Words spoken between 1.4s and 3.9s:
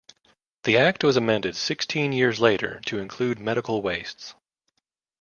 sixteen years later to include medical